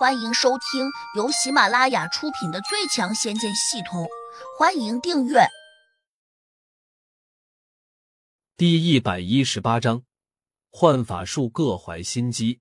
[0.00, 4.04] 欢迎收听由喜马拉雅出品的《最强仙剑系统》，
[4.58, 5.46] 欢迎订阅。
[8.56, 10.02] 第一百一十八章，
[10.70, 12.60] 幻法术各怀心机。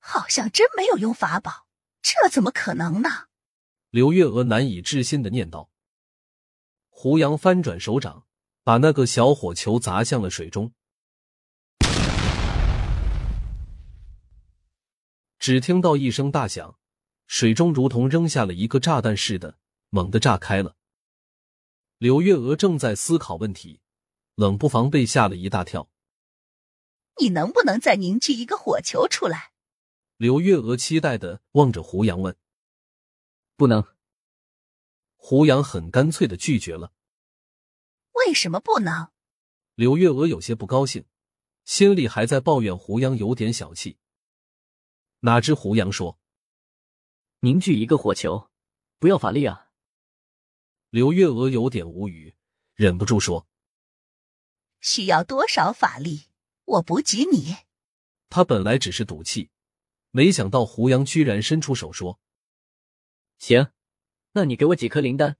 [0.00, 1.66] 好像真没有用法宝，
[2.02, 3.28] 这怎么可能呢？
[3.88, 5.70] 刘月娥难以置信的念道。
[6.90, 8.26] 胡杨翻转手掌，
[8.62, 10.74] 把那个小火球砸向了水中。
[15.42, 16.78] 只听到一声大响，
[17.26, 19.58] 水中如同扔下了一个炸弹似的，
[19.90, 20.76] 猛地炸开了。
[21.98, 23.80] 柳月娥正在思考问题，
[24.36, 25.90] 冷不防被吓了一大跳。
[27.20, 29.50] 你能不能再凝聚一个火球出来？
[30.16, 32.36] 柳月娥期待的望着胡杨问。
[33.56, 33.84] 不能。
[35.16, 36.92] 胡杨很干脆的拒绝了。
[38.12, 39.08] 为什么不能？
[39.74, 41.04] 柳月娥有些不高兴，
[41.64, 43.98] 心里还在抱怨胡杨有点小气。
[45.24, 46.18] 哪知胡杨说
[47.38, 48.50] ：“凝聚一个火球，
[48.98, 49.70] 不要法力啊！”
[50.90, 52.34] 刘月娥有点无语，
[52.74, 53.46] 忍不住说
[54.82, 56.24] ：“需要多少法力？
[56.64, 57.54] 我补给你。”
[58.30, 59.50] 他本来只是赌气，
[60.10, 62.18] 没想到胡杨居然伸出手说
[63.38, 63.70] ：“行，
[64.32, 65.36] 那你给我几颗灵丹，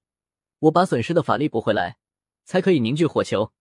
[0.61, 1.98] 我把损失的法力补回来，
[2.45, 3.53] 才可以凝聚火球。”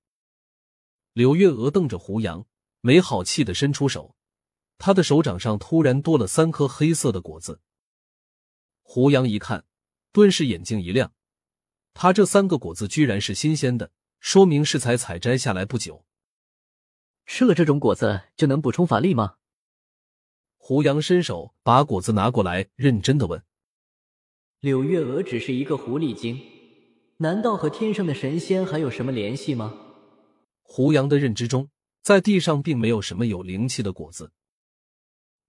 [1.14, 2.46] 刘月娥瞪着胡杨，
[2.82, 4.16] 没好气的伸出手。
[4.84, 7.62] 他的手掌上突然多了三颗黑色的果子。
[8.82, 9.64] 胡杨一看，
[10.12, 11.14] 顿时眼睛一亮，
[11.94, 16.04] 他这三个果子居然是新鲜的，说明是才采摘下来不久。
[17.28, 19.36] 吃了这种果子就能补充法力吗？
[20.58, 23.44] 胡杨伸手把果子拿过来，认真的问
[24.62, 26.42] ：“柳月娥只是一个狐狸精，
[27.18, 29.78] 难道和天上的神仙还有什么联系吗？”
[30.66, 31.70] 胡杨的认知中，
[32.02, 34.32] 在地上并没有什么有灵气的果子。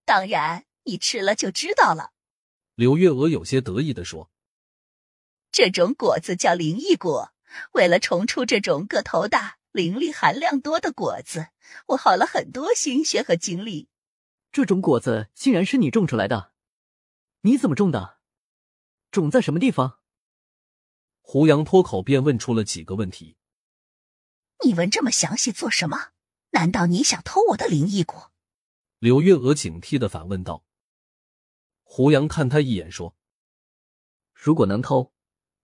[0.05, 2.12] 当然，你吃了就知道了。
[2.75, 4.31] 刘月娥有些得意的说
[5.53, 7.33] ：“这种果子叫灵异果。
[7.72, 11.49] 为了重出这种个头大、灵力含量多的果子，
[11.88, 13.88] 我耗了很多心血和精力。
[14.50, 16.53] 这种果子竟然是你种出来的？
[17.43, 18.19] 你怎么种的？
[19.10, 20.00] 种在什么地方？”
[21.21, 23.37] 胡杨脱口便问出了几个问题。
[24.65, 26.12] 你问这么详细做什么？
[26.50, 28.31] 难道你想偷我的灵异果？
[29.02, 30.64] 柳月娥警惕的反问道
[31.82, 33.16] ：“胡杨看他一眼，说
[34.32, 35.12] ：‘如果能偷，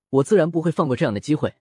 [0.08, 1.54] 我自然不会放过这样的机会。’”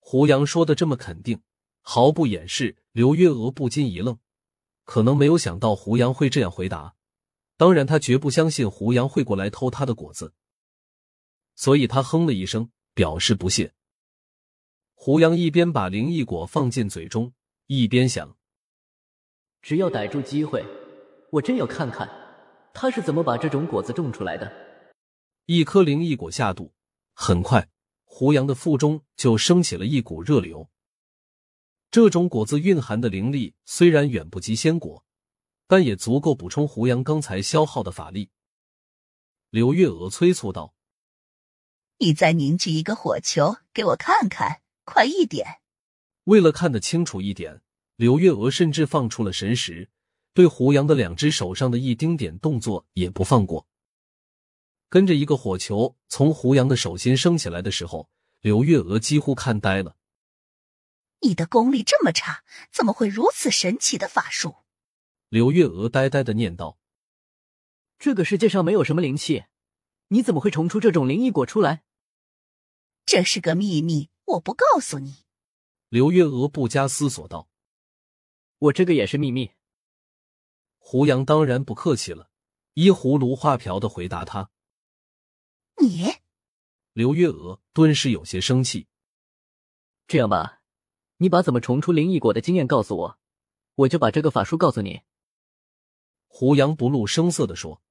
[0.00, 1.40] 胡杨说的这么肯定，
[1.80, 4.18] 毫不掩饰，柳月娥不禁一愣，
[4.82, 6.96] 可能没有想到胡杨会这样回答。
[7.56, 10.34] 当然，他绝不相信胡杨会过来偷他的果子，
[11.54, 13.72] 所以他哼了一声，表示不屑。
[14.94, 17.32] 胡杨一边把灵异果放进嘴中，
[17.68, 18.36] 一边想。
[19.60, 20.64] 只要逮住机会，
[21.30, 22.08] 我真要看看
[22.72, 24.50] 他是怎么把这种果子种出来的。
[25.46, 26.72] 一颗灵异果下肚，
[27.14, 27.68] 很快，
[28.04, 30.68] 胡杨的腹中就升起了一股热流。
[31.90, 35.04] 这种果子蕴含的灵力虽然远不及仙果，
[35.66, 38.30] 但也足够补充胡杨刚才消耗的法力。
[39.50, 40.74] 刘月娥催促道
[41.96, 45.60] ：“你再凝聚一个火球给我看看，快一点！”
[46.24, 47.62] 为了看得清楚一点。
[47.98, 49.90] 柳月娥甚至放出了神识，
[50.32, 53.66] 对胡杨的两只手上的一丁点动作也不放过。
[54.88, 58.08] 跟着一个火球从胡杨的手心升起来的时候，
[58.40, 59.96] 柳月娥几乎看呆了。
[61.22, 64.54] 你的功力这么差，怎么会如此神奇的法术？
[65.28, 66.78] 柳月娥呆呆的念道
[67.98, 69.46] ：“这个世界上没有什么灵气，
[70.06, 71.82] 你怎么会重出这种灵异果出来？”
[73.04, 75.24] 这是个秘密，我不告诉你。
[75.88, 77.48] 刘月娥不加思索道。
[78.58, 79.52] 我这个也是秘密。
[80.78, 82.30] 胡杨当然不客气了，
[82.74, 84.50] 依葫芦画瓢的回答他
[85.80, 86.14] ：“你。”
[86.92, 88.88] 刘月娥顿时有些生气。
[90.06, 90.60] 这样吧，
[91.18, 93.18] 你把怎么重出灵异果的经验告诉我，
[93.74, 95.02] 我就把这个法术告诉你。”
[96.26, 97.82] 胡杨不露声色的说。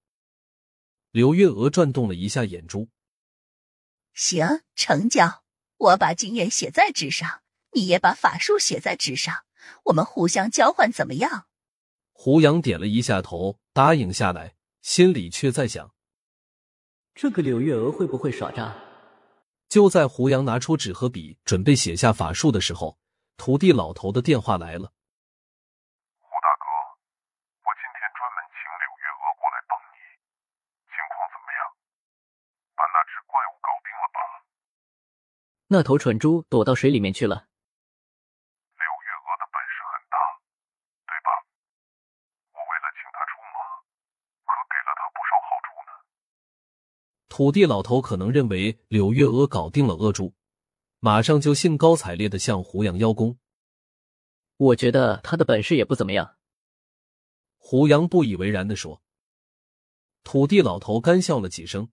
[1.11, 2.89] 刘月娥转动了一下眼珠
[4.13, 5.43] ：“行，成交。
[5.77, 7.41] 我把经验写在纸上，
[7.71, 9.45] 你也把法术写在纸上。”
[9.85, 11.47] 我们互相交换怎么样？
[12.13, 15.93] 胡杨点了一下头，答应下来，心里却在想：
[17.13, 18.75] 这个柳月娥会不会耍诈？
[19.69, 22.97] 就在胡杨拿出纸和笔准备写下法术的时候，
[23.37, 24.93] 土地老头的电话来了。
[26.19, 26.65] 胡大哥，
[27.61, 29.99] 我今天专门请柳月娥过来帮你，
[30.89, 31.59] 情况怎么样？
[32.75, 34.19] 把那只怪物搞定了吧？
[35.67, 37.46] 那头蠢猪躲到水里面去了。
[43.13, 43.57] 他出马，
[44.45, 45.91] 可给了他不少好处呢。
[47.29, 50.33] 土地老头可能认为柳月娥搞定了恶猪，
[50.99, 53.37] 马上就兴高采烈的向胡杨邀功。
[54.57, 56.35] 我觉得他的本事也不怎么样。
[57.57, 59.01] 胡杨不以为然的说。
[60.23, 61.89] 土地老头干笑了几声，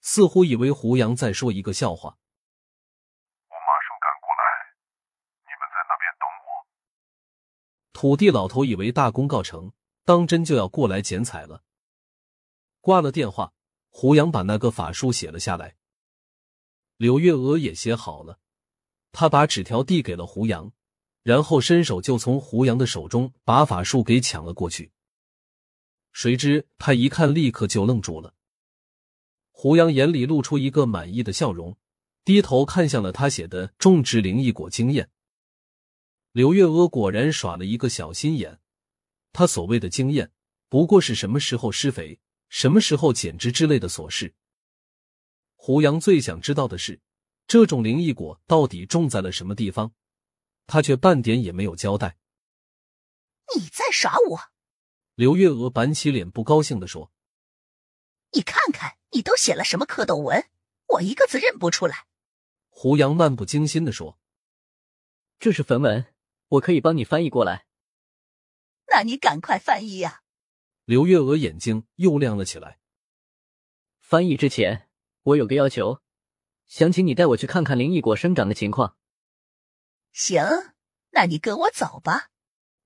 [0.00, 2.16] 似乎以为胡杨在说一个笑话。
[3.48, 4.42] 我马上赶过来，
[5.42, 6.48] 你们在那边等我。
[7.92, 9.72] 土地老头以为大功告成，
[10.04, 11.62] 当真就要过来剪彩了。
[12.80, 13.52] 挂了电话，
[13.88, 15.76] 胡杨把那个法术写了下来。
[16.96, 18.38] 柳月娥也写好了，
[19.10, 20.70] 他把纸条递给了胡杨，
[21.22, 24.92] 然后伸手就从胡杨的手中把法术给抢了过去。
[26.12, 28.34] 谁知他一看，立刻就愣住了。
[29.50, 31.76] 胡杨眼里露出一个满意的笑容，
[32.24, 35.10] 低头看向了他写的种植灵异果经验。
[36.32, 38.60] 刘月娥果然耍了一个小心眼，
[39.34, 40.30] 他所谓的经验，
[40.68, 44.32] 不过是什么时候施肥、什么时候剪枝之类的琐事。
[45.56, 47.00] 胡杨最想知道的是，
[47.48, 49.92] 这种灵异果到底种在了什么地方，
[50.68, 52.16] 他却半点也没有交代。
[53.56, 54.40] 你在耍我！
[55.16, 57.10] 刘月娥板起脸，不高兴的说
[58.34, 60.48] ：“你看看，你都写了什么蝌蚪文，
[60.86, 62.06] 我一个字认不出来。”
[62.70, 64.20] 胡杨漫不经心的说
[65.40, 66.06] ：“这是梵文，
[66.46, 67.66] 我可以帮你翻译过来。”
[68.94, 70.22] 那你赶快翻译呀！
[70.84, 72.78] 刘月娥眼睛又亮了起来。
[73.98, 74.88] 翻译之前，
[75.24, 76.00] 我有个要求，
[76.66, 78.96] 想请你带我去看看灵异果生长的情况。
[80.12, 80.44] 行，
[81.10, 82.30] 那你跟我走吧。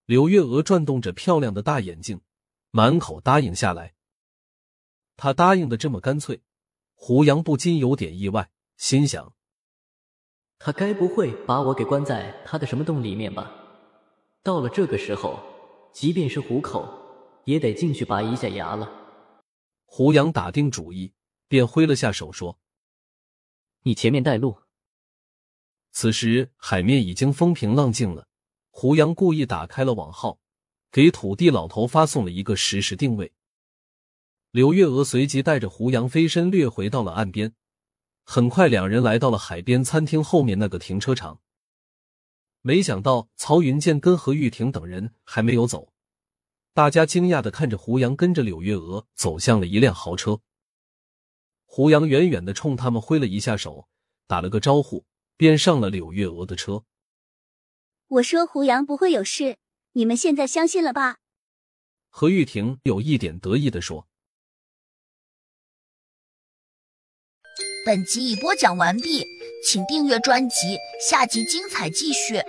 [0.06, 2.22] 刘月娥转动着漂亮的大眼睛，
[2.70, 3.94] 满口答应下来。
[5.14, 6.40] 她答应的这么干脆，
[6.94, 9.34] 胡杨不禁有点意外，心想：
[10.58, 13.52] 他该不会把我给关在他的什么洞里面吧？
[14.42, 15.38] 到了这个时候，
[16.00, 16.88] 即便是虎口，
[17.44, 18.88] 也得进去拔一下牙了。
[19.84, 21.12] 胡杨打定主意，
[21.48, 22.60] 便挥了下手说
[23.82, 24.58] ：“你前面带路。”
[25.90, 28.28] 此时海面已经风平浪静了。
[28.70, 30.38] 胡杨故意打开了网号，
[30.92, 33.32] 给土地老头发送了一个实时定位。
[34.52, 37.52] 刘月娥随即带着胡杨飞身掠回到了岸边。
[38.22, 41.40] 很快，两人来到了海边餐厅后面那个停车场。
[42.62, 45.92] 没想到曹云剑跟何玉婷等人还没有走，
[46.74, 50.40] 大家惊讶的看着胡杨跟着柳月娥走向了一辆豪车。
[51.64, 53.88] 胡杨远远的冲他们挥了一下手，
[54.26, 55.04] 打了个招呼，
[55.36, 56.84] 便上了柳月娥的车。
[58.08, 59.58] 我说胡杨不会有事，
[59.92, 61.18] 你们现在相信了吧？
[62.08, 64.08] 何玉婷有一点得意的说。
[67.84, 69.24] 本集已播讲完毕，
[69.62, 70.78] 请订阅专辑，
[71.10, 72.42] 下集精彩继续。